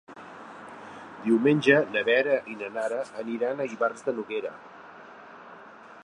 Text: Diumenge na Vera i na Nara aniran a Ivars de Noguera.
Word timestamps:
Diumenge 1.25 1.75
na 1.97 2.03
Vera 2.07 2.37
i 2.53 2.57
na 2.61 2.69
Nara 2.79 3.01
aniran 3.25 3.61
a 3.61 3.67
Ivars 3.75 4.05
de 4.09 4.15
Noguera. 4.21 4.55